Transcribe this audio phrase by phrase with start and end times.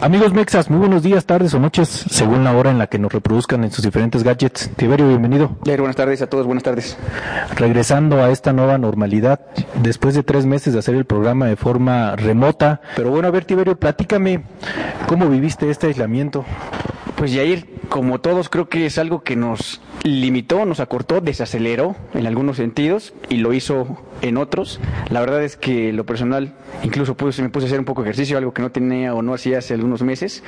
[0.00, 3.12] Amigos Mexas, muy buenos días, tardes o noches, según la hora en la que nos
[3.12, 4.70] reproduzcan en sus diferentes gadgets.
[4.76, 5.56] Tiberio, bienvenido.
[5.64, 6.96] buenas tardes a todos, buenas tardes.
[7.56, 9.40] Regresando a esta nueva normalidad,
[9.82, 12.80] después de tres meses de hacer el programa de forma remota.
[12.94, 14.44] Pero bueno, a ver, Tiberio, platícame,
[15.08, 16.44] ¿cómo viviste este aislamiento?
[17.18, 22.28] Pues Yair, como todos, creo que es algo que nos limitó, nos acortó, desaceleró en
[22.28, 24.78] algunos sentidos y lo hizo en otros.
[25.10, 28.10] La verdad es que lo personal, incluso puse, me puse a hacer un poco de
[28.10, 30.44] ejercicio, algo que no tenía o no hacía hace algunos meses.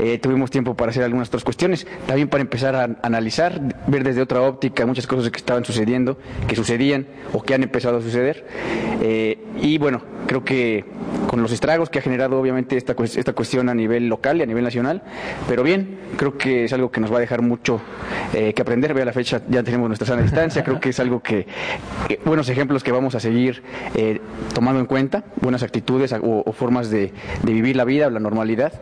[0.00, 4.22] Eh, tuvimos tiempo para hacer algunas otras cuestiones, también para empezar a analizar, ver desde
[4.22, 6.16] otra óptica muchas cosas que estaban sucediendo,
[6.46, 8.46] que sucedían o que han empezado a suceder.
[9.02, 10.84] Eh, y bueno, creo que
[11.26, 14.46] con los estragos que ha generado obviamente esta, esta cuestión a nivel local y a
[14.46, 15.02] nivel nacional,
[15.48, 17.80] pero bien, creo que es algo que nos va a dejar mucho
[18.32, 18.94] eh, que aprender.
[18.94, 21.46] Vea la fecha, ya tenemos nuestra sana distancia, creo que es algo que,
[22.24, 23.62] buenos ejemplos que vamos a seguir
[23.94, 24.20] eh,
[24.58, 27.12] tomando en cuenta, buenas actitudes o, formas de,
[27.44, 28.72] vivir la vida, la normalidad,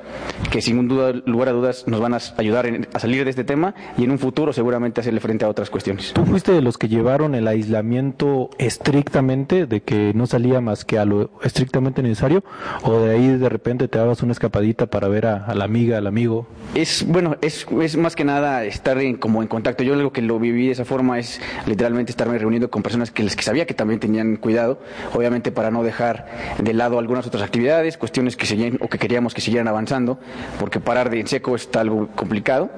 [0.51, 3.75] que sin duda, lugar a dudas nos van a ayudar a salir de este tema
[3.99, 6.15] y en un futuro seguramente hacerle frente a otras cuestiones.
[6.15, 10.99] ¿Tú fuiste de los que llevaron el aislamiento estrictamente, de que no salía más que
[10.99, 12.43] a lo estrictamente necesario,
[12.83, 16.07] o de ahí de repente te dabas una escapadita para ver a, la amiga, al
[16.07, 16.47] amigo?
[16.75, 19.85] Es bueno, es, es más que nada estar en, como en contacto.
[19.85, 23.27] Yo lo que lo viví de esa forma es literalmente estarme reuniendo con personas que,
[23.27, 24.81] que sabía que también tenían cuidado,
[25.13, 26.27] obviamente para no dejar
[26.59, 30.19] de lado algunas otras actividades, cuestiones que o que queríamos que siguieran avanzando,
[30.59, 32.71] porque parar de en seco está algo complicado,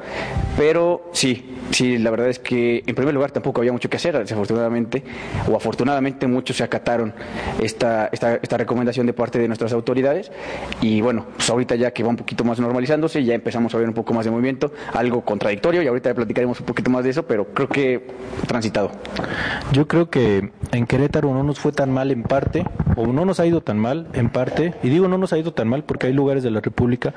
[0.57, 4.19] pero sí, sí, la verdad es que en primer lugar tampoco había mucho que hacer,
[4.19, 5.03] desafortunadamente,
[5.51, 7.15] o afortunadamente muchos se acataron
[7.61, 10.31] esta, esta, esta recomendación de parte de nuestras autoridades.
[10.81, 13.89] Y bueno, pues ahorita ya que va un poquito más normalizándose, ya empezamos a ver
[13.89, 17.27] un poco más de movimiento, algo contradictorio y ahorita platicaremos un poquito más de eso,
[17.27, 18.07] pero creo que
[18.47, 18.91] transitado.
[19.73, 22.65] Yo creo que en Querétaro no nos fue tan mal en parte,
[22.97, 25.53] o no nos ha ido tan mal en parte, y digo no nos ha ido
[25.53, 27.15] tan mal porque hay lugares de la República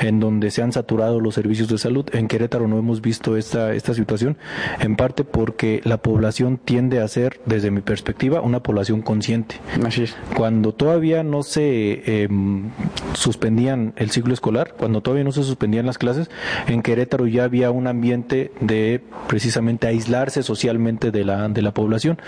[0.00, 2.06] en donde se han saturado los servicios de salud.
[2.12, 4.36] En Querétaro no hemos visto esta, esta situación,
[4.80, 9.56] en parte porque la población tiende a ser, desde mi perspectiva, una población consciente.
[9.84, 10.16] Así es.
[10.36, 12.70] Cuando todavía no se em,
[13.14, 16.30] suspendían el ciclo escolar, cuando todavía no se suspendían las clases,
[16.66, 22.18] en Querétaro ya había un ambiente de precisamente aislarse socialmente de la, de la población.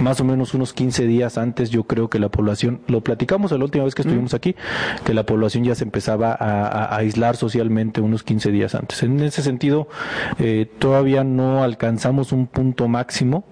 [0.00, 3.64] Más o menos unos 15 días antes yo creo que la población, lo platicamos la
[3.64, 4.56] última vez que estuvimos aquí,
[5.04, 9.02] que la población ya se empezaba a, aislar socialmente unos 15 días antes.
[9.02, 9.88] En ese sentido,
[10.38, 13.44] eh, todavía no alcanzamos un punto máximo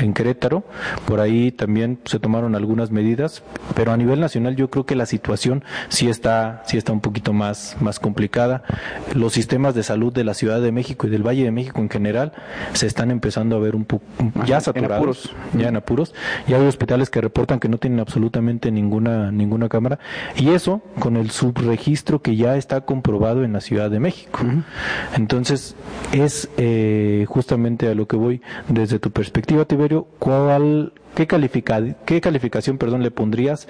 [0.00, 0.64] en Querétaro,
[1.06, 3.42] por ahí también se tomaron algunas medidas,
[3.74, 7.32] pero a nivel nacional yo creo que la situación sí está, sí está un poquito
[7.32, 8.62] más, más complicada.
[9.14, 11.90] Los sistemas de salud de la Ciudad de México y del Valle de México en
[11.90, 12.32] general
[12.72, 14.04] se están empezando a ver un poco
[14.44, 16.14] ya saturados, ya en apuros.
[16.46, 18.15] Ya hay hospitales que reportan que no tienen absolutamente
[18.70, 19.98] ninguna ninguna cámara
[20.36, 24.40] y eso con el subregistro que ya está comprobado en la Ciudad de México.
[25.14, 25.76] Entonces
[26.12, 32.20] es eh, justamente a lo que voy desde tu perspectiva, Tiberio, ¿cuál ¿Qué, califica, qué
[32.20, 33.68] calificación perdón, le pondrías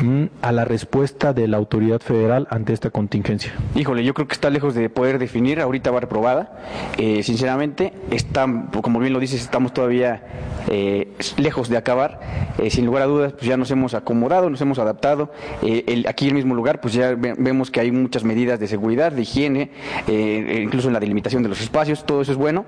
[0.00, 3.52] mm, a la respuesta de la autoridad federal ante esta contingencia?
[3.76, 6.58] Híjole, yo creo que está lejos de poder definir, ahorita va reprobada.
[6.96, 8.46] Eh, sinceramente, está,
[8.82, 10.24] como bien lo dices, estamos todavía
[10.68, 12.18] eh, lejos de acabar.
[12.58, 15.32] Eh, sin lugar a dudas, pues ya nos hemos acomodado, nos hemos adaptado.
[15.62, 19.22] El, aquí el mismo lugar, pues ya vemos que hay muchas medidas de seguridad, de
[19.22, 19.70] higiene,
[20.08, 22.64] incluso en la delimitación de los espacios, todo eso es bueno.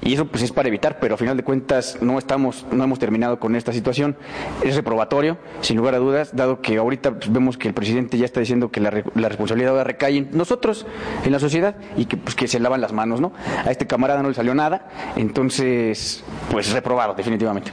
[0.00, 2.98] Y eso pues es para evitar, pero a final de cuentas no estamos, no hemos
[2.98, 4.16] terminado con esta situación.
[4.62, 8.24] Es reprobatorio, sin lugar a dudas, dado que ahorita pues, vemos que el presidente ya
[8.24, 8.90] está diciendo que la,
[9.28, 10.86] responsabilidad ahora recae en nosotros,
[11.24, 13.32] en la sociedad, y que, pues, que se lavan las manos, ¿no?
[13.64, 17.72] A este camarada no le salió nada, entonces, pues reprobado, definitivamente.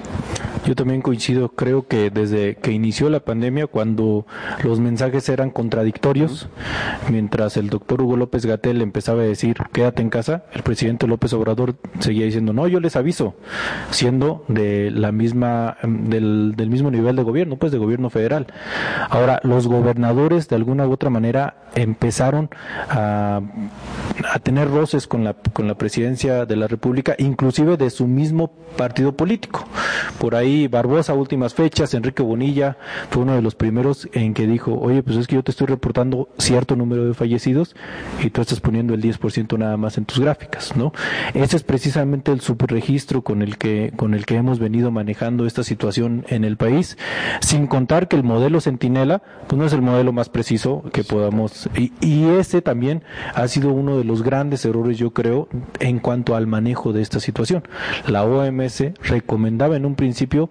[0.65, 4.25] Yo también coincido, creo que desde que inició la pandemia, cuando
[4.63, 6.49] los mensajes eran contradictorios,
[7.09, 11.33] mientras el doctor Hugo López Gatel empezaba a decir quédate en casa, el presidente López
[11.33, 13.35] Obrador seguía diciendo no, yo les aviso,
[13.91, 18.47] siendo de la misma, del, del mismo nivel de gobierno, pues de gobierno federal.
[19.09, 22.49] Ahora, los gobernadores de alguna u otra manera empezaron
[22.89, 23.41] a,
[24.33, 28.51] a tener roces con la, con la presidencia de la República, inclusive de su mismo
[28.77, 29.65] partido político.
[30.19, 32.77] Por ahí Barbosa, últimas fechas, Enrique Bonilla
[33.09, 35.67] fue uno de los primeros en que dijo, oye, pues es que yo te estoy
[35.67, 37.75] reportando cierto número de fallecidos
[38.23, 40.93] y tú estás poniendo el 10% nada más en tus gráficas, ¿no?
[41.33, 45.63] Ese es precisamente el subregistro con el que, con el que hemos venido manejando esta
[45.63, 46.97] situación en el país,
[47.41, 51.69] sin contar que el modelo Centinela, pues no es el modelo más preciso que podamos,
[51.75, 53.03] y, y ese también
[53.33, 55.47] ha sido uno de los grandes errores, yo creo,
[55.79, 57.63] en cuanto al manejo de esta situación.
[58.07, 60.44] La OMS recomendaba en un principio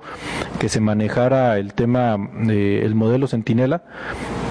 [0.59, 3.83] que se manejara el tema del modelo Centinela,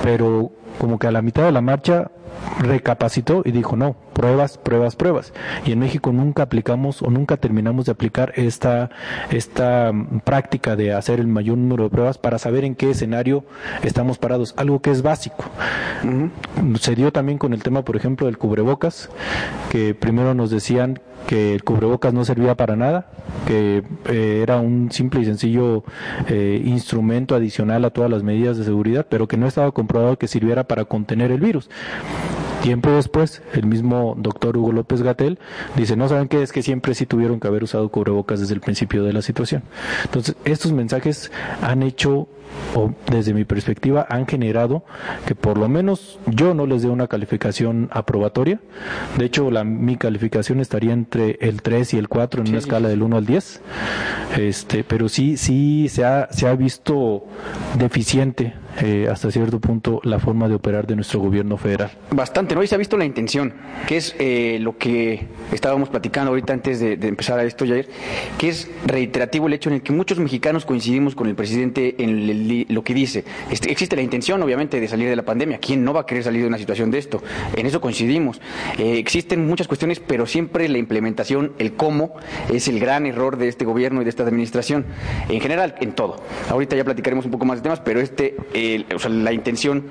[0.04, 2.12] pero como que a la mitad de la marcha
[2.60, 5.34] recapacitó y dijo, no, pruebas, pruebas, pruebas.
[5.66, 8.90] Y en México nunca aplicamos o nunca terminamos de aplicar esta,
[9.32, 13.44] esta mm, práctica de hacer el mayor número de pruebas para saber en qué escenario
[13.84, 15.46] estamos parados, algo que es básico.
[16.80, 19.10] Se dio también con el tema, por ejemplo, del cubrebocas,
[19.72, 23.08] que primero nos decían que el cubrebocas no servía para nada,
[23.48, 25.84] que eh, era un simple y sencillo
[26.28, 30.28] eh, instrumento adicional a todas las medidas de seguridad, pero que no estaba comprobado que
[30.28, 31.70] sirviera para contener el virus.
[32.64, 35.38] Tiempo después, el mismo doctor Hugo López Gatel
[35.76, 38.62] dice, no saben qué es que siempre sí tuvieron que haber usado cubrebocas desde el
[38.62, 39.64] principio de la situación.
[40.06, 41.30] Entonces, estos mensajes
[41.62, 42.30] han hecho
[42.74, 44.86] o desde mi perspectiva han generado
[45.26, 48.62] que por lo menos yo no les dé una calificación aprobatoria.
[49.18, 52.88] De hecho, la, mi calificación estaría entre el 3 y el 4 en una escala
[52.88, 53.62] del 1 al 10.
[54.38, 57.26] Este, pero sí sí se ha se ha visto
[57.78, 61.92] deficiente eh, hasta cierto punto la forma de operar de nuestro gobierno federal.
[62.12, 62.64] Bastante, ¿no?
[62.64, 63.54] Y se ha visto la intención,
[63.88, 67.88] que es eh, lo que estábamos platicando ahorita antes de, empezar a esto, Jair,
[68.38, 72.66] que es reiterativo el hecho en el que muchos mexicanos coincidimos con el presidente en
[72.74, 73.24] lo que dice.
[73.52, 75.60] Este, existe la intención, obviamente, de salir de la pandemia.
[75.60, 77.22] ¿Quién no va a querer salir de una situación de esto?
[77.56, 78.42] En eso coincidimos.
[78.78, 82.16] Eh, existen muchas cuestiones, pero siempre la implementación, el cómo,
[82.52, 84.86] es el gran error de este gobierno y de esta administración.
[85.30, 86.18] En general, en todo.
[86.50, 88.36] Ahorita ya platicaremos un poco más de temas, pero este
[89.10, 89.86] la intención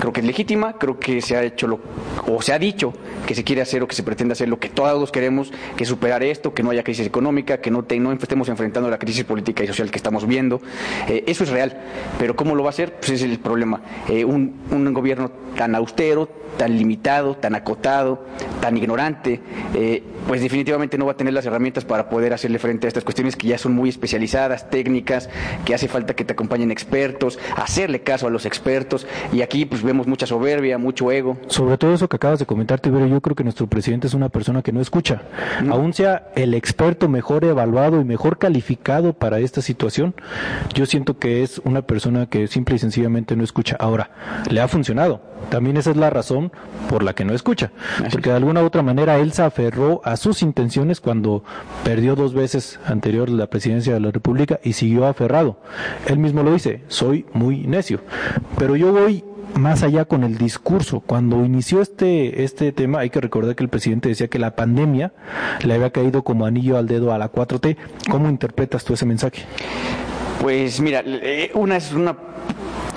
[0.00, 1.80] creo que es legítima, creo que se ha hecho lo,
[2.26, 2.92] o se ha dicho
[3.26, 6.22] que se quiere hacer o que se pretende hacer lo que todos queremos, que superar
[6.22, 7.84] esto, que no haya crisis económica, que no,
[8.20, 10.60] estemos enfrentando la crisis política y social que estamos viendo.
[11.08, 11.78] Eh, eso es real,
[12.18, 12.94] pero ¿cómo lo va a hacer?
[12.94, 13.82] Pues ese es el problema.
[14.08, 18.24] Eh, un, un gobierno tan austero, tan limitado, tan acotado,
[18.60, 19.40] tan ignorante,
[19.74, 23.04] eh, pues definitivamente no va a tener las herramientas para poder hacerle frente a estas
[23.04, 25.28] cuestiones que ya son muy especializadas, técnicas,
[25.64, 29.82] que hace falta que te acompañen expertos, hacerle caso a los expertos, y aquí pues
[29.82, 31.38] vemos mucha soberbia, mucho ego.
[31.46, 34.28] Sobre todo eso que acabas de comentar, Tibero, yo creo que nuestro presidente es una
[34.28, 35.22] persona que no escucha.
[35.70, 40.14] Aún sea el experto mejor evaluado y mejor calificado para esta situación,
[40.74, 43.76] yo siento que es una persona que simple y sencillamente no escucha.
[43.78, 44.10] Ahora,
[44.50, 45.20] le ha funcionado.
[45.50, 46.52] También esa es la razón
[46.88, 47.70] por la que no escucha.
[48.10, 51.42] Porque de alguna u otra manera él se aferró a sus intenciones cuando
[51.84, 55.58] perdió dos veces anterior la presidencia de la República y siguió aferrado.
[56.06, 58.00] Él mismo lo dice, soy muy necio.
[58.58, 59.24] Pero yo voy
[59.54, 61.00] más allá con el discurso.
[61.00, 65.12] Cuando inició este, este tema, hay que recordar que el presidente decía que la pandemia
[65.62, 67.76] le había caído como anillo al dedo a la 4T.
[68.10, 69.44] ¿Cómo interpretas tú ese mensaje?
[70.40, 72.16] Pues mira, eh, una es una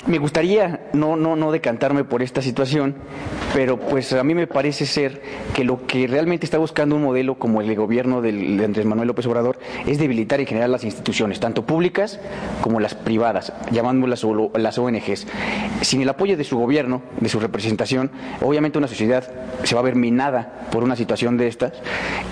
[0.08, 2.96] me gustaría no, no, no decantarme por esta situación,
[3.54, 5.22] pero pues a mí me parece ser
[5.54, 8.30] que lo que realmente está buscando un modelo como el de gobierno de
[8.64, 12.20] Andrés Manuel López Obrador es debilitar en general las instituciones, tanto públicas
[12.62, 14.26] como las privadas, llamándolas
[14.56, 15.28] las ONGs.
[15.82, 18.12] Sin el apoyo de su gobierno, de su representación,
[18.42, 19.30] obviamente una sociedad
[19.64, 21.74] se va a ver minada por una situación de estas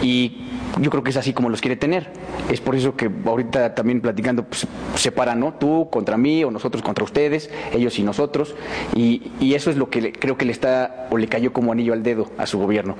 [0.01, 0.49] y
[0.79, 2.11] yo creo que es así como los quiere tener.
[2.49, 5.53] Es por eso que ahorita también platicando, pues, separan, ¿no?
[5.53, 8.55] Tú contra mí o nosotros contra ustedes, ellos y nosotros.
[8.95, 11.93] Y, y eso es lo que creo que le está o le cayó como anillo
[11.93, 12.95] al dedo a su gobierno.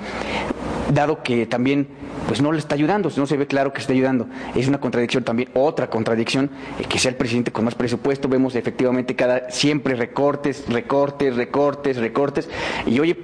[0.94, 1.88] Dado que también
[2.29, 4.27] pues no le está ayudando, no se ve claro que está ayudando.
[4.56, 8.56] Es una contradicción también, otra contradicción, eh, que sea el presidente con más presupuesto, vemos
[8.56, 12.47] efectivamente cada siempre recortes, recortes, recortes, recortes,
[12.85, 13.16] y oye,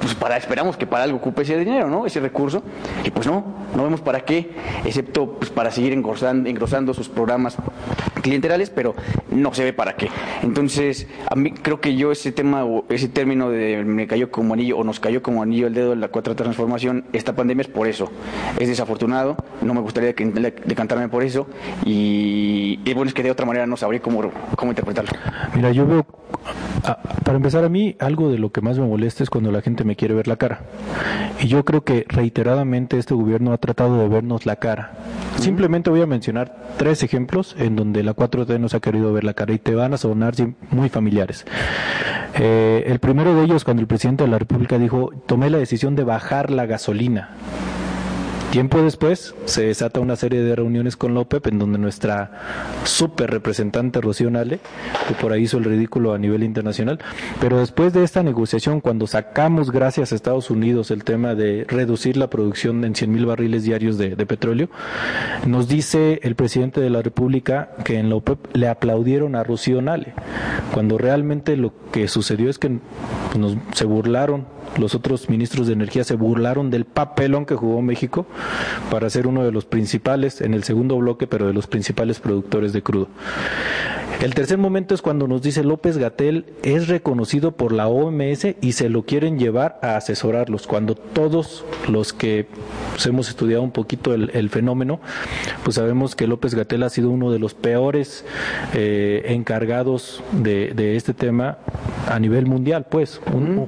[0.00, 2.04] pues para esperamos que para algo ocupe ese dinero, ¿no?
[2.04, 2.64] Ese recurso,
[3.04, 3.44] y pues no,
[3.76, 4.50] no vemos para qué,
[4.84, 7.56] excepto pues para seguir engrosando, engrosando sus programas
[8.28, 8.94] clienterales, pero
[9.30, 10.08] no se ve para qué.
[10.42, 14.54] Entonces, a mí creo que yo ese tema o ese término de me cayó como
[14.54, 17.68] anillo o nos cayó como anillo el dedo en la cuarta transformación, esta pandemia es
[17.68, 18.10] por eso
[18.58, 21.46] es desafortunado, no me gustaría decantarme por eso
[21.84, 25.10] y, bueno, es que de otra manera no sabría cómo, cómo interpretarlo.
[25.54, 26.06] Mira, yo veo,
[26.82, 29.84] para empezar a mí, algo de lo que más me molesta es cuando la gente
[29.84, 30.60] me quiere ver la cara.
[31.40, 34.92] Y yo creo que reiteradamente este gobierno ha tratado de vernos la cara.
[35.36, 39.34] Simplemente voy a mencionar tres ejemplos en donde la 4T nos ha querido ver la
[39.34, 40.34] cara y te van a sonar
[40.70, 41.46] muy familiares.
[42.34, 45.94] Eh, el primero de ellos, cuando el presidente de la República dijo, tomé la decisión
[45.96, 47.30] de bajar la gasolina.
[48.50, 52.30] Tiempo después se desata una serie de reuniones con López en donde nuestra
[52.84, 54.60] super representante Rocío Nale,
[55.06, 56.98] que por ahí hizo el ridículo a nivel internacional,
[57.42, 62.16] pero después de esta negociación, cuando sacamos gracias a Estados Unidos el tema de reducir
[62.16, 64.70] la producción en 100 mil barriles diarios de, petróleo,
[65.46, 70.14] nos dice el presidente de la República que en López le aplaudieron a Rocío Nale,
[70.72, 72.78] cuando realmente lo que sucedió es que
[73.38, 74.46] nos, se burlaron
[74.78, 78.26] los otros ministros de energía se burlaron del papelón que jugó México
[78.90, 82.72] para ser uno de los principales, en el segundo bloque, pero de los principales productores
[82.72, 83.08] de crudo.
[84.20, 88.72] El tercer momento es cuando nos dice López Gatel es reconocido por la OMS y
[88.72, 92.48] se lo quieren llevar a asesorarlos, cuando todos los que
[92.90, 95.00] pues, hemos estudiado un poquito el, fenómeno,
[95.62, 98.24] pues sabemos que López Gatel ha sido uno de los peores
[98.74, 101.58] eh, encargados de, este tema
[102.08, 103.20] a nivel mundial, pues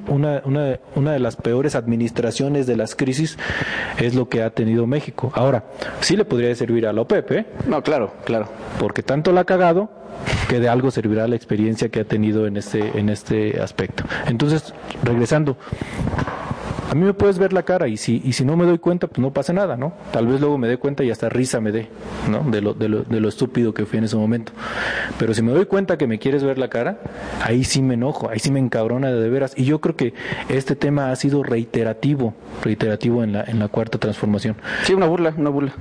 [0.09, 3.39] una, una, una de las peores administraciones de las crisis
[3.99, 5.33] es lo que ha tenido México.
[5.35, 5.65] Ahora,
[6.01, 7.47] sí le podría servir a la OPEP, ¿eh?
[7.67, 8.49] No, claro, claro.
[8.79, 9.91] Porque tanto la ha cagado
[10.49, 14.05] que de algo servirá la experiencia que ha tenido en este, en este aspecto.
[14.27, 15.57] Entonces, regresando,
[16.91, 19.07] a mí me puedes ver la cara y si, y si no me doy cuenta,
[19.07, 19.93] pues no pasa nada, ¿no?
[20.11, 21.87] Tal vez luego me dé cuenta y hasta risa me dé,
[22.29, 22.43] ¿no?
[22.51, 24.51] De lo, de lo, de lo estúpido que fui en ese momento.
[25.17, 26.99] Pero si me doy cuenta que me quieres ver la cara,
[27.45, 29.53] ahí sí me enojo, ahí sí me encabrona de, veras.
[29.57, 30.15] Y yo creo que
[30.49, 34.57] este tema ha sido reiterativo, reiterativo en la, en la cuarta transformación.
[34.83, 35.73] Sí, una burla, una burla.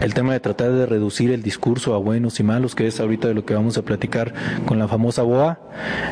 [0.00, 3.28] El tema de tratar de reducir el discurso a buenos y malos, que es ahorita
[3.28, 4.34] de lo que vamos a platicar
[4.66, 5.60] con la famosa BOA.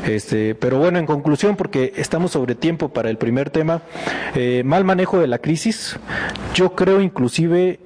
[0.07, 3.83] Este, pero bueno, en conclusión, porque estamos sobre tiempo para el primer tema,
[4.35, 5.99] eh, mal manejo de la crisis.
[6.55, 7.81] Yo creo inclusive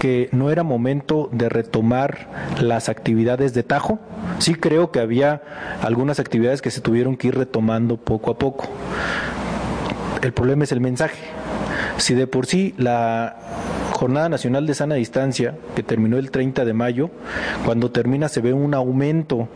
[0.00, 2.28] que no era momento de retomar
[2.60, 3.98] las actividades de Tajo.
[4.38, 5.42] Sí creo que había
[5.82, 8.68] algunas actividades que se tuvieron que ir retomando poco a poco.
[10.22, 11.18] El problema es el mensaje.
[11.98, 13.36] Si de por sí la
[14.00, 17.10] Jornada Nacional de Sana Distancia, que terminó el 30 de mayo,
[17.66, 19.46] cuando termina se ve un aumento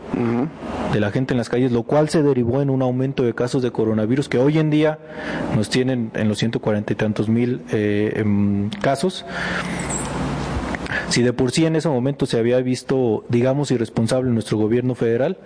[0.93, 3.63] de la gente en las calles, lo cual se derivó en un aumento de casos
[3.63, 4.99] de coronavirus que hoy en día
[5.55, 9.25] nos tienen en los 140 y tantos mil eh, em, casos.
[11.09, 15.37] Si de por sí en ese momento se había visto, digamos, irresponsable nuestro gobierno federal,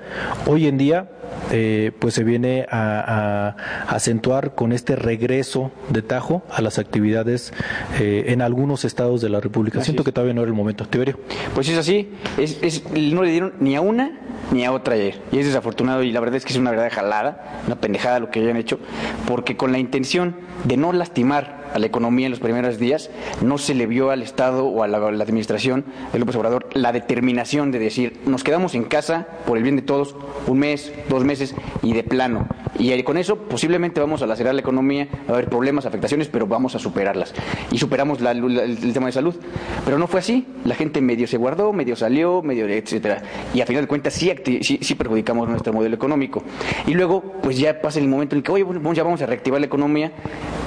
[0.45, 1.09] hoy en día
[1.51, 3.55] eh, pues se viene a,
[3.87, 7.53] acentuar con este regreso de Tajo a las actividades
[7.99, 9.83] eh, en algunos estados de la República.
[9.83, 10.85] Siento que todavía no era el momento.
[10.85, 11.19] Tiberio.
[11.53, 15.21] Pues es así, es, no le dieron ni a una ni a otra ayer.
[15.31, 18.31] Y es desafortunado y la verdad es que es una verdad jalada, una pendejada lo
[18.31, 18.79] que hayan hecho,
[19.27, 23.09] porque con la intención de no lastimar a la economía en los primeros días,
[23.41, 27.71] no se le vio al Estado o a la, administración del López Obrador la determinación
[27.71, 30.15] de decir, nos quedamos en casa por el bien de todos
[30.47, 32.47] un mes, dos meses y de plano.
[32.79, 36.47] Y con eso posiblemente vamos a lacerar la economía, va a haber problemas, afectaciones, pero
[36.47, 37.33] vamos a superarlas.
[37.71, 39.35] Y superamos el, tema de salud.
[39.83, 40.47] Pero no fue así.
[40.63, 43.21] La gente medio se guardó, medio salió, medio etcétera.
[43.53, 44.31] Y a final de cuentas sí,
[44.61, 46.41] sí, perjudicamos nuestro modelo económico.
[46.87, 49.67] Y luego, pues ya pasa el momento en que, oye, ya vamos a reactivar la
[49.67, 50.11] economía,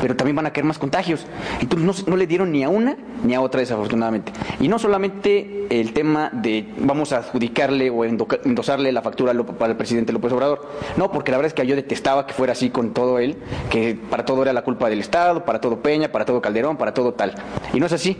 [0.02, 1.24] pero también van a caer más contagios.
[1.60, 4.32] Entonces no, le dieron ni a una ni a otra, desafortunadamente.
[4.58, 9.76] Y no solamente el tema de vamos a adjudicarle o endosarle la factura para el
[9.78, 10.68] presidente López Obrador.
[10.96, 13.36] No, porque la verdad es que yo detestaba que fuera así con todo él,
[13.70, 16.92] que para todo era la culpa del Estado, para todo Peña, para todo Calderón, para
[16.92, 17.36] todo tal.
[17.72, 18.16] Y no es así.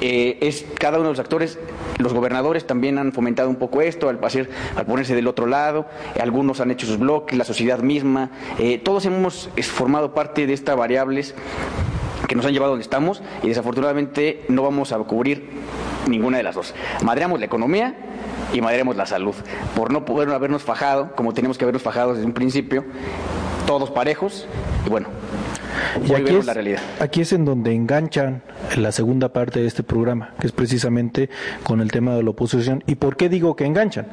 [0.00, 1.60] Eh, es cada uno de los actores,
[1.98, 5.86] los gobernadores también han fomentado un poco esto, al, hacer, al ponerse del otro lado,
[6.20, 10.74] algunos han hecho sus bloques, la sociedad misma, eh, todos hemos formado parte de estas
[11.12, 11.34] variables
[12.28, 15.48] que nos han llevado donde estamos y desafortunadamente no vamos a cubrir
[16.08, 16.74] ninguna de las dos.
[17.04, 17.94] Madreamos la economía
[18.52, 19.34] y madreamos la salud
[19.76, 22.84] por no poder habernos fajado como tenemos que habernos fajado desde un principio,
[23.66, 24.46] todos parejos
[24.86, 25.08] y bueno,
[26.04, 26.80] y aquí es, la realidad.
[27.00, 28.42] aquí es en donde enganchan
[28.76, 31.28] la segunda parte de este programa, que es precisamente
[31.62, 32.82] con el tema de la oposición.
[32.86, 34.06] ¿Y por qué digo que enganchan?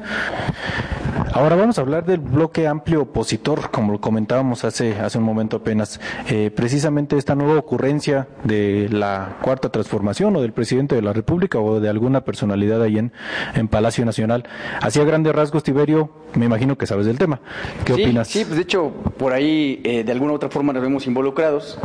[1.32, 5.58] Ahora vamos a hablar del bloque amplio opositor, como lo comentábamos hace, hace un momento
[5.58, 6.00] apenas.
[6.28, 11.60] Eh, precisamente esta nueva ocurrencia de la cuarta transformación o del presidente de la República
[11.60, 13.12] o de alguna personalidad ahí en,
[13.54, 14.44] en Palacio Nacional.
[14.82, 17.40] Hacía grandes rasgos, Tiberio, me imagino que sabes del tema.
[17.84, 18.26] ¿Qué opinas?
[18.26, 21.78] Sí, pues de hecho, por ahí eh, de alguna u otra forma nos vemos involucrados,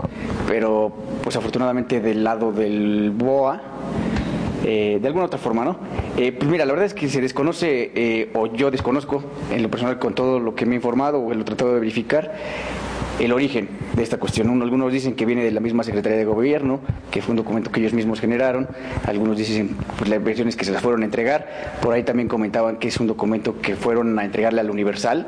[0.48, 0.92] pero
[1.24, 3.75] pues afortunadamente del lado del BOA
[4.68, 5.78] eh, de alguna otra forma, ¿no?
[6.18, 9.70] Eh, pues mira, la verdad es que se desconoce, eh, o yo desconozco en lo
[9.70, 12.34] personal con todo lo que me he informado o lo he tratado de verificar,
[13.20, 14.62] el origen de esta cuestión.
[14.62, 16.80] Algunos dicen que viene de la misma Secretaría de Gobierno,
[17.12, 18.68] que fue un documento que ellos mismos generaron.
[19.06, 21.78] Algunos dicen pues, las versiones que se las fueron a entregar.
[21.82, 25.26] Por ahí también comentaban que es un documento que fueron a entregarle al Universal,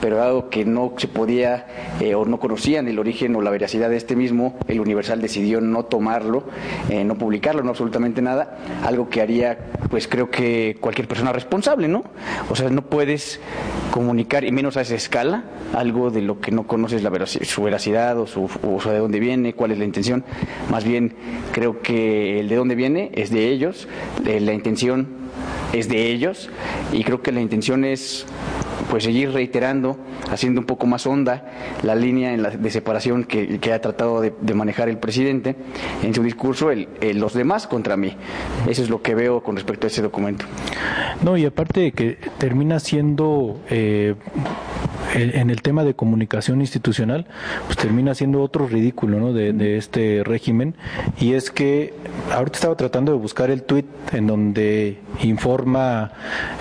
[0.00, 1.66] pero dado que no se podía
[2.00, 5.60] eh, o no conocían el origen o la veracidad de este mismo, el Universal decidió
[5.60, 6.44] no tomarlo,
[6.88, 8.58] eh, no publicarlo, no absolutamente nada.
[8.84, 12.04] Algo que haría, pues creo que cualquier persona responsable, ¿no?
[12.50, 13.40] O sea, no puedes
[13.90, 15.44] comunicar, y menos a esa escala,
[15.74, 18.48] algo de lo que no conoces la su veracidad o, su,
[18.86, 20.24] de dónde viene, cuál es la intención.
[20.70, 21.14] Más bien
[21.52, 23.88] creo que el de dónde viene es de ellos,
[24.24, 25.08] la intención
[25.72, 26.50] es de ellos
[26.92, 28.26] y creo que la intención es
[28.90, 29.96] pues seguir reiterando,
[30.30, 31.44] haciendo un poco más honda
[31.82, 35.54] la línea de separación que, ha tratado de, manejar el presidente
[36.02, 38.16] en su discurso, el, los demás contra mí.
[38.68, 40.44] Eso es lo que veo con respecto a ese documento.
[41.22, 44.16] No, y aparte de que termina siendo eh,
[45.14, 47.26] en el tema de comunicación institucional,
[47.66, 49.32] pues termina siendo otro ridículo ¿no?
[49.32, 50.74] de, este régimen,
[51.18, 51.94] y es que
[52.32, 56.12] ahorita estaba tratando de buscar el tuit en donde informa,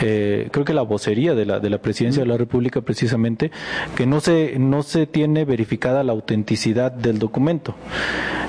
[0.01, 3.51] eh, creo que la vocería de la, de la presidencia de la República precisamente,
[3.95, 7.75] que no se, no se tiene verificada la autenticidad del documento.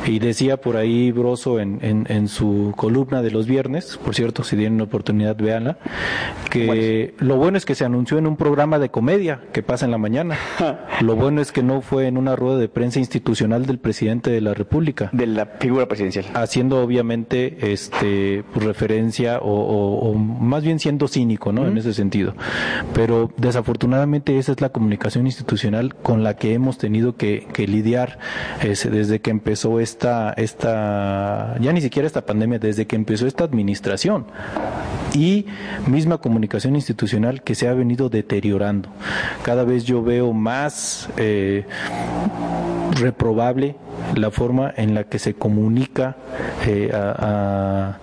[0.06, 4.56] Y decía por ahí Broso en, en, su columna de los viernes, por cierto, si
[4.56, 5.76] tienen oportunidad, véanla,
[6.50, 9.89] que lo bueno es que se anunció en un programa de comedia que pasa en
[9.90, 10.38] la mañana.
[11.00, 14.40] Lo bueno es que no fue en una rueda de prensa institucional del presidente de
[14.40, 15.10] la República.
[15.12, 16.26] De la figura presidencial.
[16.34, 21.66] Haciendo obviamente este pues, referencia o, más bien siendo cínico, ¿no?
[21.66, 22.34] En ese sentido.
[22.94, 28.18] Pero desafortunadamente esa es la comunicación institucional con la que hemos tenido que, lidiar
[28.62, 34.26] desde que empezó esta, esta, ya ni siquiera esta pandemia, desde que empezó esta administración
[35.14, 35.46] y
[35.86, 38.88] misma comunicación institucional que se ha venido deteriorando.
[39.42, 41.64] Cada vez yo veo más eh,
[42.92, 43.76] reprobable
[44.14, 46.16] la forma en la que se comunica
[46.66, 47.98] eh, a,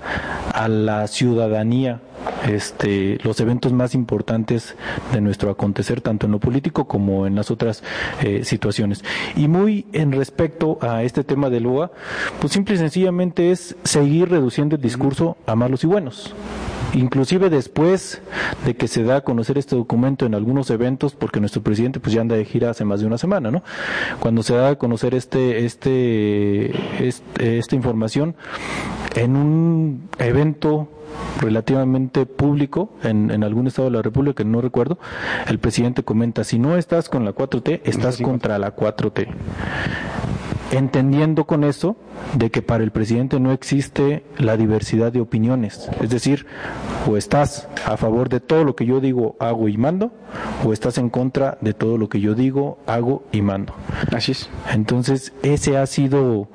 [0.67, 2.01] la ciudadanía
[2.48, 4.75] este, los eventos más importantes
[5.13, 7.84] de nuestro acontecer, tanto en lo político como en las otras
[8.22, 9.03] eh, situaciones.
[9.36, 11.91] Y muy en respecto a este tema del UA,
[12.41, 16.34] pues simple y sencillamente es seguir reduciendo el discurso a malos y buenos
[16.94, 18.22] inclusive después
[18.65, 22.13] de que se da a conocer este documento en algunos eventos, porque nuestro presidente pues
[22.13, 23.63] ya anda de gira hace más de una semana, ¿no?
[24.20, 28.36] Cuando se da a conocer este, este, este esta información
[29.15, 30.89] en un evento
[31.41, 35.00] relativamente público en, en, algún estado de la República, que no recuerdo,
[35.48, 39.27] el presidente comenta, si no estás con la 4T, estás contra la 4T
[40.77, 41.96] entendiendo con eso
[42.34, 45.89] de que para el presidente no existe la diversidad de opiniones.
[46.01, 46.46] Es decir,
[47.07, 50.12] o estás a favor de todo lo que yo digo, hago y mando,
[50.66, 53.74] o estás en contra de todo lo que yo digo, hago y mando.
[54.16, 54.50] Así es.
[54.72, 56.48] Entonces, ese ha sido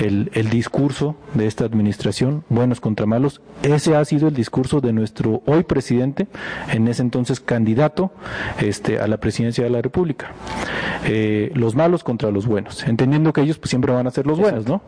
[0.00, 3.40] el, el discurso de esta administración, buenos contra malos.
[3.62, 6.28] Ese ha sido el discurso de nuestro hoy presidente,
[6.72, 8.12] en ese entonces candidato
[8.60, 10.32] este, a la presidencia de la República.
[11.04, 14.38] Eh, los malos contra los buenos, entendiendo que ellos pues, siempre van a ser los
[14.38, 14.82] buenos, ¿no?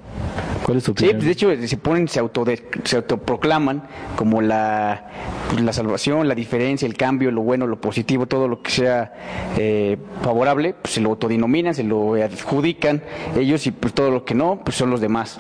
[0.65, 1.13] ¿Cuál es su opinión?
[1.13, 2.45] Sí, pues, de hecho se ponen, se, auto
[2.85, 3.85] se autoproclaman
[4.17, 5.09] como la,
[5.51, 9.13] pues, la salvación, la diferencia, el cambio, lo bueno, lo positivo, todo lo que sea
[9.59, 13.03] eh, favorable, pues se lo autodenominan, se lo adjudican
[13.37, 15.39] ellos y pues todo lo que no, pues son los demás.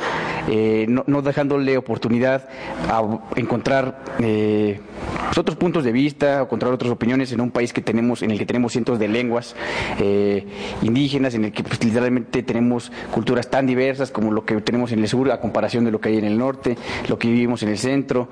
[0.49, 2.49] Eh, no, no, dejándole oportunidad
[2.89, 3.03] a
[3.37, 4.81] encontrar eh,
[5.27, 8.39] pues, otros puntos de vista, encontrar otras opiniones en un país que tenemos, en el
[8.39, 9.55] que tenemos cientos de lenguas
[9.99, 10.47] eh,
[10.83, 15.01] indígenas, en el que pues, literalmente tenemos culturas tan diversas como lo que tenemos en
[15.01, 16.77] el sur a comparación de lo que hay en el norte,
[17.09, 18.29] lo que vivimos en el centro.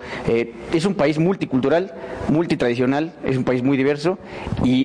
[0.72, 1.94] Es un país multicultural,
[2.28, 4.18] multitradicional, es un país muy diverso
[4.64, 4.77] y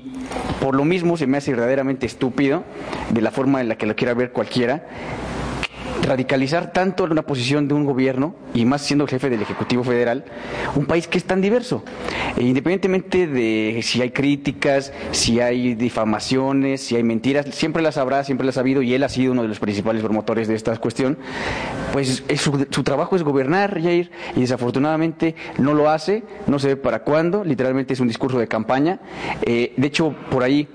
[0.64, 2.64] por lo mismo se me hace verdaderamente estúpido
[3.10, 4.88] de la forma en la que lo quiera ver cualquiera
[6.04, 10.26] radicalizar tanto una posición de un gobierno, y más siendo jefe del Ejecutivo Federal,
[10.76, 11.84] un país que es tan diverso.
[12.38, 18.24] E independientemente de si hay críticas, si hay difamaciones, si hay mentiras, siempre las habrá,
[18.24, 20.76] siempre las ha habido, y él ha sido uno de los principales promotores de esta
[20.78, 21.18] cuestión,
[21.92, 27.44] pues su, trabajo es gobernar, Jair, y desafortunadamente no lo hace, no sé para cuándo,
[27.44, 29.00] literalmente es un discurso de campaña.
[29.44, 30.68] Eh, de hecho, por ahí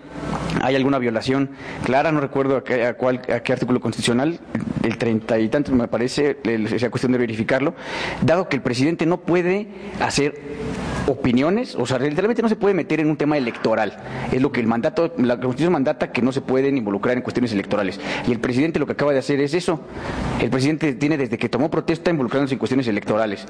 [0.62, 1.50] hay alguna violación
[1.84, 4.38] clara, no recuerdo a qué, a cuál, a qué artículo constitucional,
[4.82, 4.98] el
[5.38, 6.38] y tantos me parece,
[6.78, 7.74] sea cuestión de verificarlo,
[8.22, 9.68] dado que el presidente no puede
[10.00, 10.35] hacer
[11.09, 13.96] opiniones, o sea, literalmente no se puede meter en un tema electoral.
[14.31, 17.52] Es lo que el mandato, la Constitución mandata que no se pueden involucrar en cuestiones
[17.52, 17.98] electorales.
[18.26, 19.81] Y el presidente lo que acaba de hacer es eso.
[20.40, 23.46] El presidente tiene desde que tomó protesta involucrándose en cuestiones electorales.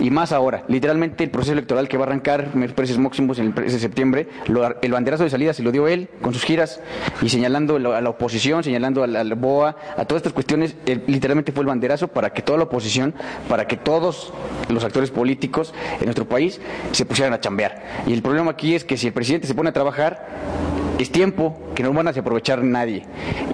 [0.00, 3.54] Y más ahora, literalmente el proceso electoral que va a arrancar, precios máximos en el
[3.54, 4.28] de septiembre,
[4.80, 6.80] el banderazo de salida se lo dio él con sus giras
[7.20, 10.74] y señalando a la oposición, señalando a la, BOA, a todas estas cuestiones,
[11.06, 13.14] literalmente fue el banderazo para que toda la oposición,
[13.48, 14.32] para que todos
[14.68, 16.60] los actores políticos en nuestro país
[16.92, 17.82] se pusieran a chambear.
[18.06, 20.26] Y el problema aquí es que si el presidente se pone a trabajar,
[20.98, 23.04] es tiempo que no van a aprovechar nadie.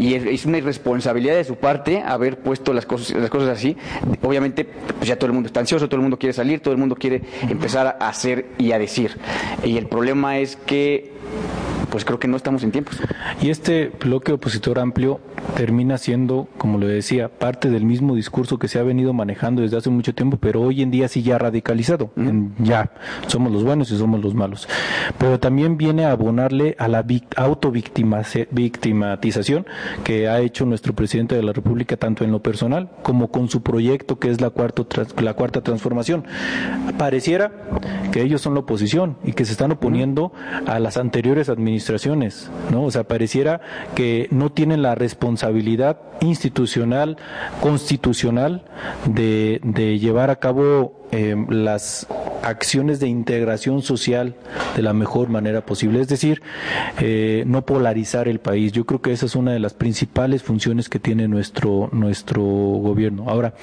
[0.01, 3.77] Y es, una irresponsabilidad de su parte haber puesto las cosas, las cosas así.
[4.23, 6.79] Obviamente, pues ya todo el mundo está ansioso, todo el mundo quiere salir, todo el
[6.79, 9.17] mundo quiere empezar a hacer y a decir.
[9.65, 11.16] Y el problema es que
[11.91, 12.99] pues creo que no estamos en tiempos.
[13.41, 15.21] Y este bloque opositor amplio
[15.57, 19.79] termina siendo, como le decía, parte del mismo discurso que se ha venido manejando desde
[19.79, 22.11] hace mucho tiempo, pero hoy en día sí ya radicalizado.
[22.59, 22.93] ya,
[23.27, 24.69] somos los buenos y somos los malos.
[25.19, 27.05] Pero también viene a abonarle a la
[27.37, 29.67] autovictimización
[30.05, 33.63] que ha hecho nuestro presidente de la República, tanto en lo personal como con su
[33.63, 34.87] proyecto que es la, cuarto,
[35.21, 36.25] la cuarta transformación.
[36.99, 37.53] Pareciera
[38.13, 40.33] que ellos son la oposición y que se están oponiendo
[40.67, 41.16] a las anteriores
[41.49, 42.85] administraciones, ¿no?
[42.85, 43.61] O sea, pareciera
[43.95, 47.17] que no tienen la responsabilidad institucional,
[47.61, 48.63] constitucional
[49.07, 52.07] de, de llevar a cabo eh, las
[52.43, 54.35] acciones de integración social
[54.77, 56.43] de la mejor manera posible, es decir,
[57.01, 58.73] eh, no polarizar el país.
[58.73, 63.27] Yo creo que esa es una de las principales funciones que tiene nuestro nuestro gobierno.
[63.29, 63.55] Ahora,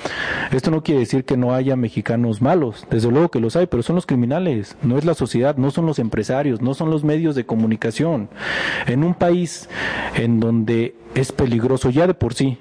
[0.51, 3.83] esto no quiere decir que no haya mexicanos malos, desde luego que los hay, pero
[3.83, 7.35] son los criminales, no es la sociedad, no son los empresarios, no son los medios
[7.35, 8.29] de comunicación.
[8.87, 9.69] En un país
[10.15, 12.57] en donde es peligroso ya de por sí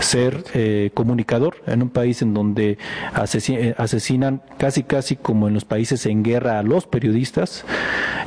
[0.00, 5.64] ser eh, comunicador en un país en donde eh, asesinan casi casi como en los
[5.64, 7.64] países en guerra a los periodistas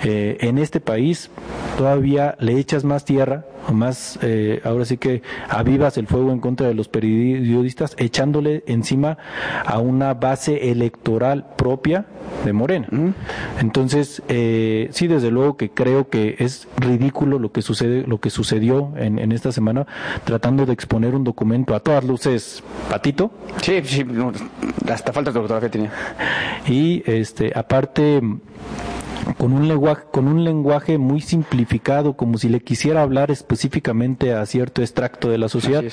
[0.03, 1.29] eh, en este país
[1.77, 4.19] todavía le echas más tierra más
[4.65, 9.17] ahora sí que avivas el fuego en contra de los periodistas echándole encima
[9.65, 12.05] a una base electoral propia
[12.43, 12.88] de Morena
[13.59, 18.91] entonces sí desde luego que creo que es ridículo lo que sucede lo que sucedió
[18.97, 19.88] en, en esta semana
[20.25, 23.31] tratando de exponer un documento a todas luces patito.
[23.62, 24.05] Sí, sí,
[24.91, 25.91] hasta falta de fotografía tenía.
[26.67, 28.21] Y este, aparte
[29.38, 34.45] con un lenguaje, con un lenguaje muy simplificado, como si le quisiera hablar específicamente a
[34.45, 35.83] cierto extracto de la sociedad.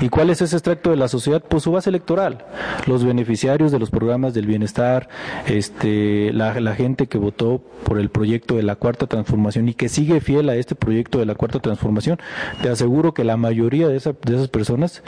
[0.00, 1.42] ¿Y cuál es ese extracto de la sociedad?
[1.46, 2.44] Pues su base electoral,
[2.86, 5.08] los beneficiarios de los programas del bienestar,
[5.46, 9.88] este, la, la gente que votó por el proyecto de la cuarta transformación y que
[9.88, 12.18] sigue fiel a este proyecto de la cuarta transformación.
[12.62, 15.02] Te aseguro que la mayoría de, de esas personas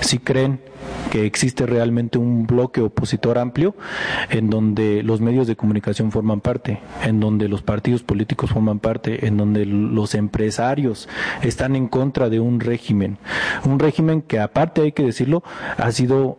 [0.00, 0.60] sí creen
[1.10, 3.74] que existe realmente un bloque opositor amplio
[4.30, 9.26] en donde los medios de comunicación forman parte, en donde los partidos políticos forman parte,
[9.26, 11.08] en donde los empresarios
[11.42, 13.18] están en contra de un régimen,
[13.64, 15.42] un régimen que aparte hay que decirlo
[15.78, 16.38] ha sido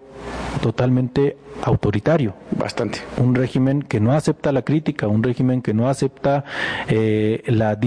[0.62, 2.34] totalmente autoritario.
[2.52, 3.00] Bastante.
[3.18, 6.44] Un régimen que no acepta la crítica, un régimen que no acepta
[6.88, 7.78] eh, la,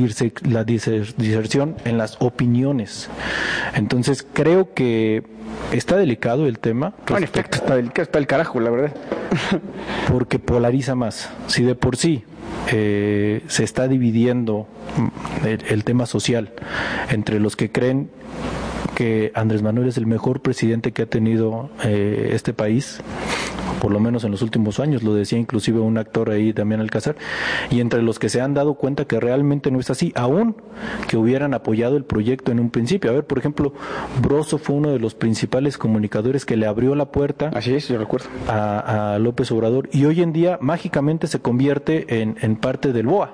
[0.42, 3.08] la diserción en las opiniones.
[3.74, 5.22] Entonces creo que
[5.72, 6.94] está delicado el tema.
[7.08, 8.92] en efecto, está, delicado, está el carajo, la verdad.
[10.12, 11.30] Porque polariza más.
[11.46, 12.24] Si de por sí
[12.72, 14.66] eh, se está dividiendo
[15.44, 16.50] el tema social
[17.10, 18.10] entre los que creen
[18.98, 23.00] que Andrés Manuel es el mejor presidente que ha tenido eh, este país
[23.80, 27.14] por lo menos en los últimos años, lo decía inclusive un actor ahí, también Alcázar,
[27.70, 30.56] y entre los que se han dado cuenta que realmente no es así, aún
[31.06, 33.12] que hubieran apoyado el proyecto en un principio.
[33.12, 33.72] A ver, por ejemplo,
[34.20, 37.98] Broso fue uno de los principales comunicadores que le abrió la puerta Así es, yo
[37.98, 38.26] recuerdo.
[38.48, 43.32] A, López Obrador y hoy en día mágicamente se convierte en, en parte del BOA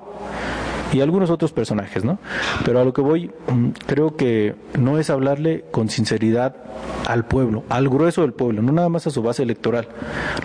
[0.95, 2.19] y algunos otros personajes, ¿no?
[2.63, 6.55] Pero a lo que voy, mm, creo que no es hablarle con sinceridad
[7.05, 9.89] al pueblo, al grueso del pueblo, no nada más a su base electoral.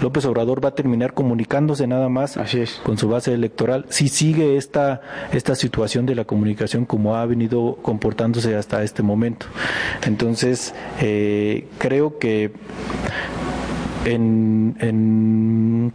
[0.03, 2.37] López Obrador va a terminar comunicándose nada más
[2.83, 5.01] con su base electoral si sigue esta,
[5.33, 9.47] esta situación de la comunicación como ha venido comportándose hasta este momento.
[10.05, 12.53] Entonces, eh, creo que
[14.05, 15.93] en, en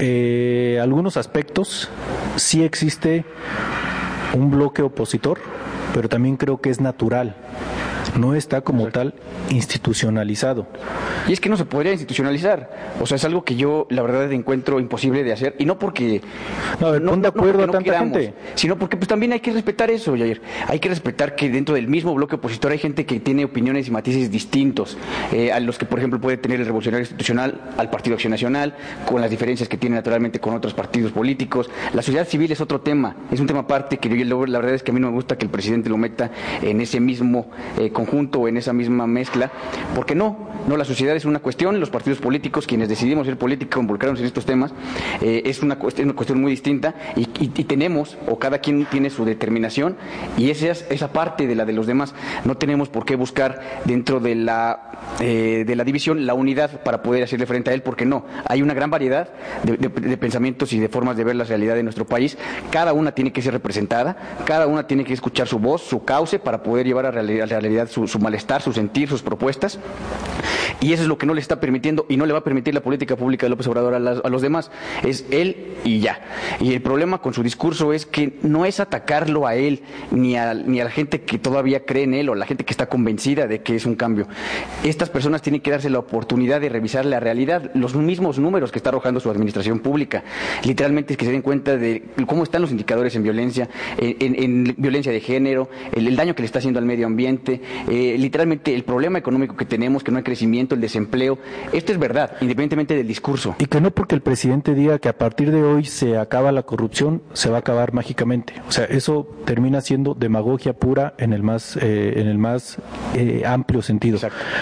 [0.00, 1.88] eh, algunos aspectos.
[2.36, 3.24] Sí existe
[4.34, 5.38] un bloque opositor,
[5.94, 7.34] pero también creo que es natural
[8.16, 9.14] no está como tal
[9.50, 10.66] institucionalizado.
[11.28, 12.70] Y es que no se podría institucionalizar.
[13.00, 15.54] O sea, es algo que yo, la verdad, encuentro imposible de hacer.
[15.58, 16.22] Y no porque.
[16.80, 18.34] No, no, de acuerdo a tanta gente.
[18.54, 20.40] Sino porque pues también hay que respetar eso, Jair.
[20.66, 23.90] Hay que respetar que dentro del mismo bloque opositor hay gente que tiene opiniones y
[23.90, 24.96] matices distintos.
[25.32, 28.74] Eh, a los que, por ejemplo, puede tener el revolucionario institucional al Partido Acción Nacional,
[29.06, 31.70] con las diferencias que tiene naturalmente con otros partidos políticos.
[31.92, 33.16] La sociedad civil es otro tema.
[33.30, 35.36] Es un tema aparte que yo, la verdad es que a mí no me gusta
[35.36, 36.30] que el presidente lo meta
[36.62, 39.50] en ese mismo eh, conjunto en esa misma mezcla,
[39.96, 43.80] porque no, no, la sociedad es una cuestión, los partidos políticos, quienes decidimos ser políticos,
[43.80, 44.72] involucrarnos en estos temas,
[45.20, 47.26] eh, es una, una, cuestión muy distinta y,
[47.64, 49.96] tenemos, o cada quien tiene su determinación,
[50.36, 54.20] y esa, esa parte de la de los demás, no tenemos por qué buscar dentro
[54.20, 58.04] de la, eh, de la división la unidad para poder hacerle frente a él, porque
[58.04, 59.28] no, hay una gran variedad
[59.64, 62.38] de, pensamientos y de formas de ver la realidad de nuestro país,
[62.70, 66.38] cada una tiene que ser representada, cada una tiene que escuchar su voz, su cauce,
[66.38, 69.78] para poder llevar a, realidad, su, su malestar, su sentir, sus propuestas.
[70.80, 72.74] Y eso es lo que no le está permitiendo y no le va a permitir
[72.74, 74.70] la política pública de López Obrador a, los demás.
[75.04, 76.20] Es él y ya.
[76.60, 80.54] Y el problema con su discurso es que no es atacarlo a él ni a,
[80.54, 83.46] ni a la gente que todavía cree en él o la gente que está convencida
[83.46, 84.28] de que es un cambio.
[84.84, 88.78] Estas personas tienen que darse la oportunidad de revisar la realidad, los mismos números que
[88.78, 90.22] está arrojando su administración pública.
[90.64, 95.12] Literalmente es que se den cuenta de cómo están los indicadores en violencia, en, violencia
[95.12, 99.18] de género, el, daño que le está haciendo al medio ambiente, eh, literalmente el problema
[99.18, 101.38] económico que tenemos, que no hay crecimiento, el desempleo.
[101.72, 103.56] Esto es verdad, independientemente del discurso.
[103.58, 106.62] Y que no porque el presidente diga que a partir de hoy se acaba la
[106.62, 108.54] corrupción, se va a acabar mágicamente.
[108.68, 112.78] O sea, eso termina siendo demagogia pura en el más, eh, en el más
[113.14, 114.18] eh, amplio sentido.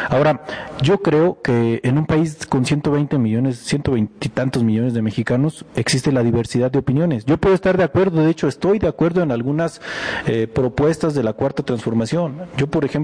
[0.09, 0.45] Ahora,
[0.83, 5.65] yo creo que en un país con 120 millones, 120 y tantos millones de mexicanos,
[5.75, 7.25] existe la diversidad de opiniones.
[7.25, 9.81] Yo puedo estar de acuerdo, de hecho estoy de acuerdo en algunas
[10.27, 12.43] eh, propuestas de la cuarta transformación.
[12.57, 12.96] Yo, por ejemplo,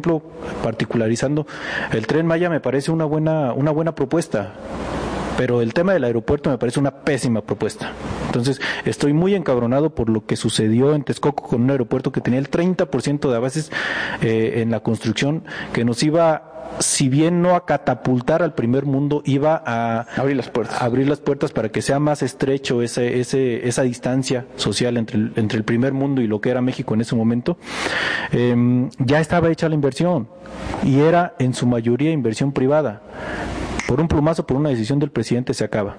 [0.63, 1.47] particularizando,
[1.93, 4.55] el tren Maya me parece una buena, una buena propuesta
[5.37, 7.93] pero el tema del aeropuerto me parece una pésima propuesta.
[8.27, 12.39] Entonces, estoy muy encabronado por lo que sucedió en Texcoco con un aeropuerto que tenía
[12.39, 13.71] el 30% de avances
[14.21, 19.23] eh, en la construcción, que nos iba si bien no a catapultar al primer mundo,
[19.25, 23.69] iba a abrir las puertas, abrir las puertas para que sea más estrecho ese, ese,
[23.69, 27.01] esa distancia social entre el, entre el primer mundo y lo que era México en
[27.03, 27.57] ese momento.
[28.31, 30.29] Em, ya estaba hecha la inversión
[30.83, 33.03] y era en su mayoría inversión privada
[33.93, 35.99] por un plumazo, por una decisión del presidente se acaba.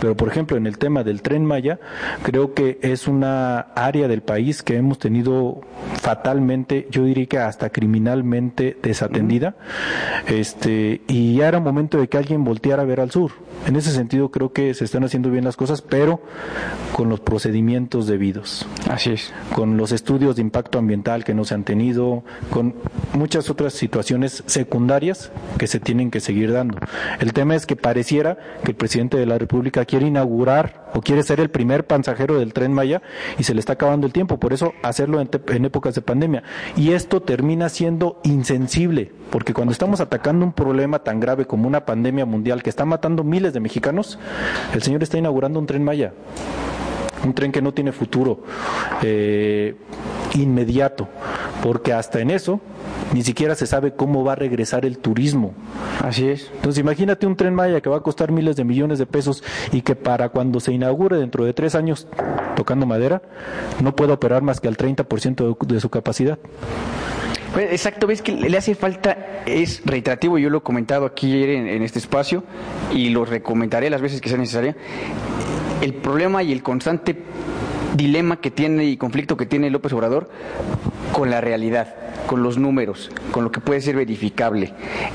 [0.00, 1.78] Pero, por ejemplo, en el tema del tren Maya,
[2.22, 5.60] creo que es una área del país que hemos tenido
[6.00, 9.56] fatalmente, yo diría que hasta criminalmente desatendida,
[10.26, 13.32] este, y ya era momento de que alguien volteara a ver al sur.
[13.66, 16.22] En ese sentido, creo que se están haciendo bien las cosas, pero
[16.94, 18.66] con los procedimientos debidos.
[18.88, 19.34] Así es.
[19.54, 22.74] Con los estudios de impacto ambiental que no se han tenido, con
[23.12, 26.78] muchas otras situaciones secundarias que se tienen que seguir dando.
[27.20, 31.22] El tema es que pareciera que el presidente de la República quiere inaugurar o quiere
[31.22, 33.02] ser el primer pasajero del tren Maya
[33.38, 36.42] y se le está acabando el tiempo, por eso hacerlo en, en épocas de pandemia.
[36.76, 41.84] Y esto termina siendo insensible, porque cuando estamos atacando un problema tan grave como una
[41.84, 44.18] pandemia mundial que está matando miles de mexicanos,
[44.72, 46.12] el señor está inaugurando un tren Maya
[47.24, 48.40] un tren que no tiene futuro
[49.02, 49.74] eh,
[50.34, 51.08] inmediato,
[51.64, 52.60] porque hasta en eso
[53.14, 55.54] ni siquiera se sabe cómo va a regresar el turismo.
[56.02, 56.50] Así es.
[56.56, 59.80] Entonces imagínate un tren Maya que va a costar miles de millones de pesos y
[59.80, 62.06] que para cuando se inaugure dentro de tres años,
[62.54, 63.22] tocando madera,
[63.82, 66.38] no puede operar más que al 30% de, de su capacidad.
[67.54, 71.66] Pues, exacto, ves que le hace falta, es reiterativo, yo lo he comentado aquí en,
[71.66, 72.44] en este espacio
[72.92, 74.76] y lo recomendaré las veces que sea necesaria,
[75.80, 77.16] el problema y el constante
[77.94, 80.30] dilema que tiene y conflicto que tiene López Obrador
[81.12, 81.94] con la realidad
[82.26, 84.72] con los números, con lo que puede ser verificable.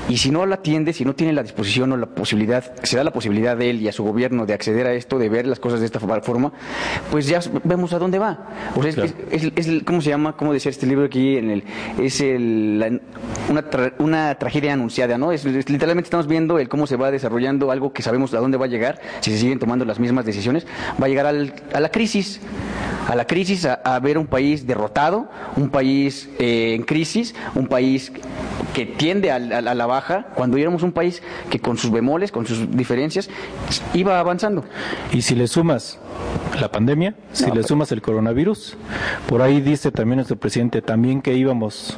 [0.08, 3.04] Y si no la atiende, si no tiene la disposición o la posibilidad, se da
[3.04, 5.60] la posibilidad de él y a su gobierno de acceder a esto, de ver las
[5.60, 6.52] cosas de esta forma,
[7.10, 8.48] pues ya vemos a dónde va.
[8.76, 10.36] O sea, es, ¿cómo se llama?
[10.36, 11.36] ¿Cómo decía este libro aquí?
[11.36, 11.64] En el,
[11.98, 13.00] es el,
[13.48, 13.64] una,
[13.98, 15.32] una tragedia anunciada, ¿no?
[15.32, 18.66] Es, literalmente estamos viendo el cómo se va desarrollando algo que sabemos a dónde va
[18.66, 20.66] a llegar, si se siguen tomando las mismas decisiones,
[21.00, 22.40] va a llegar al, a la crisis
[23.10, 28.10] a la crisis, a, ver un país derrotado, un país eh, en crisis, un país
[28.74, 32.68] que tiende a, la baja, cuando éramos un país que con sus bemoles, con sus
[32.76, 33.30] diferencias,
[33.94, 34.64] iba avanzando.
[35.12, 36.00] Y si le sumas
[36.60, 38.76] la pandemia, si le sumas el coronavirus,
[39.28, 41.96] por ahí dice también nuestro presidente también que íbamos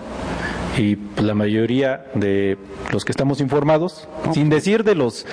[0.79, 2.59] y la mayoría de
[2.93, 5.27] los que estamos informados, sin decir de los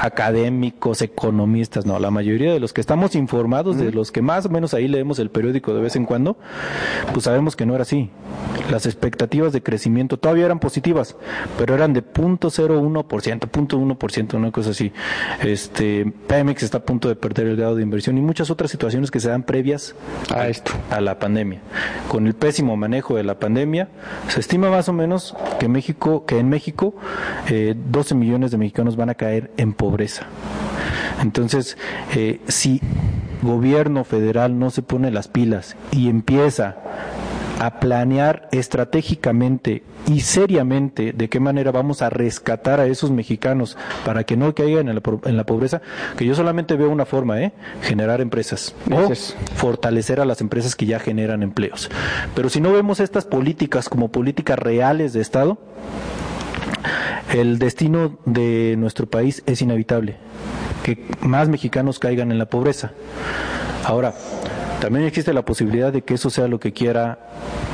[0.00, 4.48] académicos, economistas, no, la mayoría de los que estamos informados, de los que más o
[4.48, 6.38] menos ahí leemos el periódico de vez en cuando,
[7.12, 8.10] pues sabemos que no era así.
[8.70, 11.16] Las expectativas de crecimiento todavía eran positivas,
[11.58, 14.92] pero eran de 0.01%, 0.1%, una cosa así.
[15.42, 19.10] Este, Pemex está a punto de perder el grado de inversión y muchas otras situaciones
[19.10, 19.94] que se dan previas
[20.34, 21.60] a esto, a la pandemia.
[22.08, 23.88] Con el pésimo manejo de la pandemia,
[24.28, 26.94] se estima más o menos que México, que en México,
[27.48, 30.26] eh, 12 millones de mexicanos van a caer en pobreza.
[31.22, 31.78] Entonces,
[32.14, 32.80] eh, si
[33.42, 36.76] gobierno federal no se pone las pilas y empieza
[37.58, 44.24] a planear estratégicamente y seriamente de qué manera vamos a rescatar a esos mexicanos para
[44.24, 45.80] que no caigan en la, pobreza,
[46.16, 47.52] que yo solamente veo una forma, ¿eh?
[47.82, 49.12] generar empresas o
[49.54, 51.90] fortalecer a las empresas que ya generan empleos.
[52.34, 55.58] Pero si no vemos estas políticas como políticas reales de Estado,
[57.32, 60.16] el destino de nuestro país es inevitable,
[60.82, 62.92] que más mexicanos caigan en la pobreza.
[63.84, 64.14] Ahora,
[64.80, 67.18] también existe la posibilidad de que eso sea lo que quiera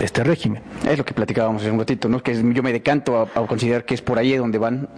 [0.00, 0.62] este régimen.
[0.88, 2.22] Es lo que platicábamos hace un ratito, ¿no?
[2.22, 4.88] Que yo me decanto a, a, considerar que es por ahí donde van,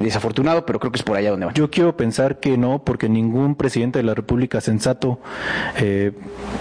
[0.00, 1.54] desafortunado, pero creo que es por allá donde van.
[1.54, 5.18] Yo quiero pensar que no, porque ningún presidente de la República sensato
[5.78, 6.12] eh,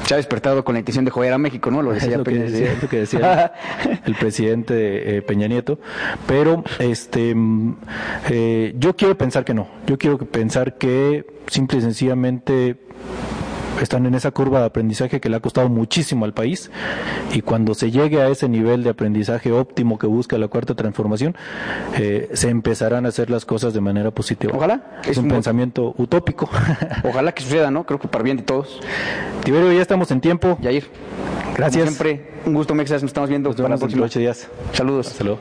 [0.06, 1.82] se ha despertado con la intención de joder a México, ¿no?
[1.82, 3.54] Lo decía, lo que decía, lo que decía
[4.06, 5.80] el, presidente eh, Peña Nieto,
[6.28, 7.76] pero este, mm,
[8.30, 12.78] eh, yo quiero pensar que no, yo quiero pensar que simple y sencillamente
[13.82, 16.72] están en esa curva de aprendizaje que le ha costado muchísimo al país
[17.34, 21.36] y cuando se llegue a ese nivel de aprendizaje óptimo que busca la cuarta transformación,
[21.98, 24.54] eh, se empezarán a hacer las cosas de manera positiva.
[24.56, 25.00] Ojalá.
[25.06, 26.50] Es, un, pensamiento utópico.
[27.04, 27.86] Ojalá que suceda, ¿no?
[27.86, 28.80] Creo que para bien de todos.
[29.44, 30.58] Tiberio, ya estamos en tiempo.
[30.62, 30.86] Yair.
[31.56, 31.84] Gracias.
[31.84, 33.02] siempre, un gusto, Mexas.
[33.02, 34.50] Nos estamos viendo Nos para días.
[34.74, 35.08] Saludos.
[35.08, 35.40] Hasta luego.